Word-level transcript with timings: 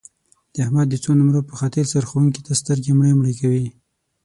د 0.53 0.55
احمد 0.65 0.87
د 0.89 0.95
څو 1.03 1.11
نمرو 1.19 1.41
په 1.49 1.53
خاطر 1.59 1.83
سرښوونکي 1.93 2.41
ته 2.47 2.51
سترګې 2.61 2.91
مړې 2.97 3.13
مړې 3.19 3.33
کوي. 3.41 3.67